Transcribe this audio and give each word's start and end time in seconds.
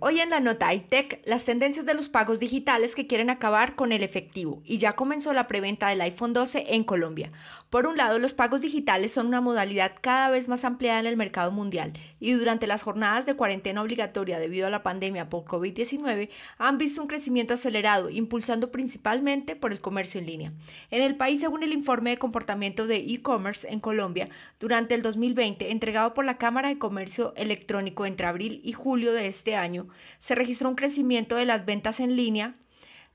Hoy 0.00 0.20
en 0.20 0.30
la 0.30 0.40
nota 0.40 0.74
iTech, 0.74 1.22
las 1.24 1.44
tendencias 1.44 1.86
de 1.86 1.94
los 1.94 2.08
pagos 2.08 2.38
digitales 2.38 2.94
que 2.94 3.06
quieren 3.06 3.30
acabar 3.30 3.74
con 3.74 3.92
el 3.92 4.02
efectivo 4.02 4.60
y 4.64 4.78
ya 4.78 4.94
comenzó 4.94 5.32
la 5.32 5.48
preventa 5.48 5.88
del 5.88 6.00
iPhone 6.02 6.32
12 6.32 6.74
en 6.74 6.84
Colombia. 6.84 7.32
Por 7.70 7.86
un 7.86 7.96
lado, 7.96 8.18
los 8.18 8.32
pagos 8.32 8.60
digitales 8.60 9.12
son 9.12 9.26
una 9.26 9.40
modalidad 9.40 9.92
cada 10.00 10.30
vez 10.30 10.48
más 10.48 10.64
ampliada 10.64 11.00
en 11.00 11.06
el 11.06 11.16
mercado 11.16 11.52
mundial 11.52 11.92
y 12.18 12.32
durante 12.32 12.66
las 12.66 12.82
jornadas 12.82 13.26
de 13.26 13.34
cuarentena 13.34 13.82
obligatoria 13.82 14.38
debido 14.38 14.66
a 14.66 14.70
la 14.70 14.82
pandemia 14.82 15.28
por 15.28 15.44
COVID-19 15.44 16.30
han 16.58 16.78
visto 16.78 17.00
un 17.00 17.08
crecimiento 17.08 17.54
acelerado, 17.54 18.10
impulsando 18.10 18.70
principalmente 18.70 19.54
por 19.54 19.72
el 19.72 19.80
comercio 19.80 20.20
en 20.20 20.26
línea. 20.26 20.52
En 20.90 21.02
el 21.02 21.16
país, 21.16 21.40
según 21.40 21.62
el 21.62 21.72
informe 21.72 22.10
de 22.10 22.18
comportamiento 22.18 22.86
de 22.86 22.96
e-commerce 22.96 23.68
en 23.70 23.80
Colombia, 23.80 24.28
durante 24.58 24.94
el 24.94 25.02
2020, 25.02 25.70
entregado 25.70 26.14
por 26.14 26.24
la 26.24 26.38
Cámara 26.38 26.68
de 26.68 26.78
Comercio 26.78 27.32
Electrónico 27.36 28.06
entre 28.06 28.26
abril 28.26 28.60
y 28.64 28.72
julio 28.72 29.12
de 29.12 29.28
este 29.28 29.56
año, 29.56 29.77
se 30.18 30.34
registró 30.34 30.68
un 30.68 30.74
crecimiento 30.74 31.36
de 31.36 31.44
las 31.44 31.64
ventas 31.64 32.00
en 32.00 32.16
línea 32.16 32.54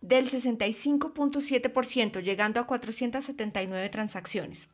del 0.01 0.29
65.7%, 0.29 2.21
llegando 2.21 2.59
a 2.59 2.67
479 2.67 3.89
transacciones. 3.89 4.69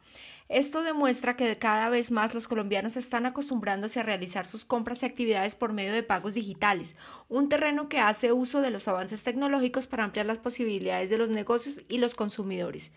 Esto 0.50 0.82
demuestra 0.82 1.36
que 1.36 1.60
cada 1.60 1.90
vez 1.90 2.10
más 2.10 2.34
los 2.34 2.48
colombianos 2.48 2.98
están 2.98 3.28
acostumbrándose 3.28 4.00
a 4.00 4.04
realizar 4.04 4.48
sus 4.48 4.66
compras 4.66 5.04
y 5.04 5.06
actividades 5.06 5.54
por 5.54 5.74
medio 5.74 5.94
de 5.94 6.02
pagos 6.02 6.34
digitales, 6.34 6.96
un 7.28 7.50
terreno 7.50 7.88
que 7.88 8.00
hace 8.00 8.32
uso 8.32 8.60
de 8.60 8.72
los 8.72 8.88
avances 8.88 9.22
tecnológicos 9.22 9.86
para 9.86 10.04
ampliar 10.04 10.26
las 10.26 10.40
posibilidades 10.40 11.12
de 11.12 11.20
los 11.20 11.30
negocios 11.30 11.80
y 11.88 12.00
los 12.00 12.16
consumidores. 12.16 12.90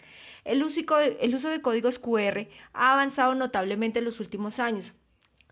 El 0.44 0.62
uso, 0.64 1.50
de, 1.50 1.60
códigos 1.60 1.98
QR 1.98 2.48
ha 2.72 2.94
avanzado 2.94 3.34
notablemente 3.34 3.98
en 3.98 4.06
los 4.06 4.18
últimos 4.18 4.58
años, 4.58 4.94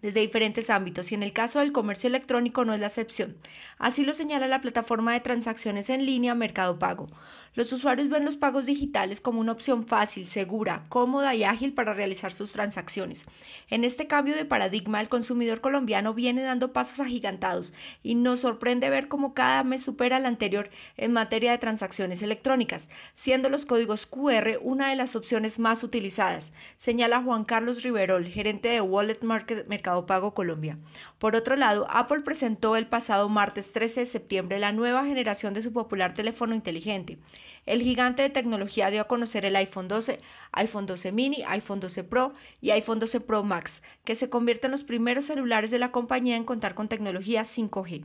desde 0.02 0.20
diferentes 0.20 0.70
ámbitos 0.70 1.12
y 1.12 1.14
en 1.14 1.22
el 1.22 1.32
caso 1.32 1.58
del 1.58 1.72
comercio 1.72 2.08
electrónico 2.08 2.64
no 2.64 2.74
es 2.74 2.80
la 2.80 2.86
excepción. 2.86 3.36
Así 3.78 4.04
lo 4.04 4.12
señala 4.12 4.46
la 4.46 4.60
plataforma 4.60 5.12
de 5.12 5.20
transacciones 5.20 5.90
en 5.90 6.06
línea 6.06 6.34
Mercado 6.34 6.78
Pago. 6.78 7.08
Los 7.56 7.72
usuarios 7.72 8.08
ven 8.08 8.24
los 8.24 8.36
pagos 8.36 8.64
digitales 8.64 9.20
como 9.20 9.40
una 9.40 9.50
opción 9.50 9.84
fácil, 9.84 10.28
segura, 10.28 10.84
cómoda 10.88 11.34
y 11.34 11.42
ágil 11.42 11.72
para 11.72 11.94
realizar 11.94 12.32
sus 12.32 12.52
transacciones. 12.52 13.24
En 13.68 13.82
este 13.82 14.06
cambio 14.06 14.36
de 14.36 14.44
paradigma, 14.44 15.00
el 15.00 15.08
consumidor 15.08 15.60
colombiano 15.60 16.14
viene 16.14 16.42
dando 16.42 16.72
pasos 16.72 17.00
agigantados 17.00 17.72
y 18.04 18.14
nos 18.14 18.40
sorprende 18.40 18.88
ver 18.88 19.08
cómo 19.08 19.34
cada 19.34 19.64
mes 19.64 19.82
supera 19.82 20.18
al 20.18 20.26
anterior 20.26 20.70
en 20.96 21.12
materia 21.12 21.50
de 21.50 21.58
transacciones 21.58 22.22
electrónicas, 22.22 22.88
siendo 23.14 23.48
los 23.48 23.66
códigos 23.66 24.06
QR 24.06 24.60
una 24.62 24.90
de 24.90 24.96
las 24.96 25.16
opciones 25.16 25.58
más 25.58 25.82
utilizadas, 25.82 26.52
señala 26.76 27.20
Juan 27.20 27.44
Carlos 27.44 27.82
Riverol, 27.82 28.28
gerente 28.28 28.68
de 28.68 28.80
Wallet 28.80 29.22
Market 29.22 29.66
Mercado 29.66 29.89
Pago 30.06 30.34
Colombia. 30.34 30.78
Por 31.18 31.36
otro 31.36 31.56
lado, 31.56 31.86
Apple 31.90 32.20
presentó 32.20 32.76
el 32.76 32.86
pasado 32.86 33.28
martes 33.28 33.72
13 33.72 34.00
de 34.00 34.06
septiembre 34.06 34.58
la 34.58 34.72
nueva 34.72 35.04
generación 35.04 35.54
de 35.54 35.62
su 35.62 35.72
popular 35.72 36.14
teléfono 36.14 36.54
inteligente. 36.54 37.18
El 37.66 37.82
gigante 37.82 38.22
de 38.22 38.30
tecnología 38.30 38.90
dio 38.90 39.02
a 39.02 39.08
conocer 39.08 39.44
el 39.44 39.56
iPhone 39.56 39.88
12, 39.88 40.20
iPhone 40.52 40.86
12 40.86 41.12
mini, 41.12 41.42
iPhone 41.46 41.80
12 41.80 42.04
Pro 42.04 42.32
y 42.60 42.70
iPhone 42.70 43.00
12 43.00 43.20
Pro 43.20 43.42
Max, 43.42 43.82
que 44.04 44.14
se 44.14 44.30
convierten 44.30 44.68
en 44.68 44.72
los 44.72 44.84
primeros 44.84 45.26
celulares 45.26 45.70
de 45.70 45.78
la 45.78 45.92
compañía 45.92 46.36
en 46.36 46.44
contar 46.44 46.74
con 46.74 46.88
tecnología 46.88 47.42
5G. 47.42 48.04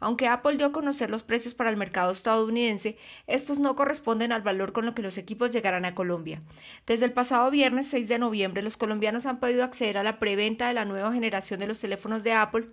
Aunque 0.00 0.28
Apple 0.28 0.56
dio 0.56 0.66
a 0.66 0.72
conocer 0.72 1.10
los 1.10 1.22
precios 1.22 1.54
para 1.54 1.70
el 1.70 1.76
mercado 1.76 2.12
estadounidense, 2.12 2.96
estos 3.26 3.58
no 3.58 3.76
corresponden 3.76 4.32
al 4.32 4.42
valor 4.42 4.72
con 4.72 4.84
lo 4.84 4.94
que 4.94 5.02
los 5.02 5.18
equipos 5.18 5.52
llegarán 5.52 5.84
a 5.84 5.94
Colombia. 5.94 6.42
Desde 6.86 7.04
el 7.04 7.12
pasado 7.12 7.50
viernes 7.50 7.88
6 7.88 8.08
de 8.08 8.18
noviembre, 8.18 8.62
los 8.62 8.76
colombianos 8.76 9.26
han 9.26 9.40
podido 9.40 9.64
acceder 9.64 9.98
a 9.98 10.02
la 10.02 10.18
preventa 10.18 10.68
de 10.68 10.74
la 10.74 10.84
nueva 10.84 11.12
generación 11.12 11.60
de 11.60 11.66
los 11.66 11.78
teléfonos 11.78 12.22
de 12.22 12.32
Apple 12.32 12.68